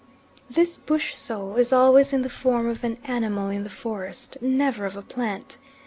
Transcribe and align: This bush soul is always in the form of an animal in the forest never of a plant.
This 0.49 0.79
bush 0.79 1.15
soul 1.15 1.57
is 1.57 1.71
always 1.71 2.11
in 2.11 2.23
the 2.23 2.27
form 2.31 2.67
of 2.67 2.83
an 2.83 2.97
animal 3.03 3.49
in 3.51 3.63
the 3.63 3.69
forest 3.69 4.35
never 4.41 4.87
of 4.87 4.97
a 4.97 5.03
plant. 5.03 5.57